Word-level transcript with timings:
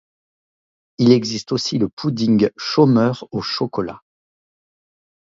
Il 0.97 1.11
existe 1.11 1.51
aussi 1.51 1.77
le 1.77 1.87
pouding 1.87 2.49
chômeur 2.57 3.27
au 3.29 3.43
chocolat. 3.43 4.01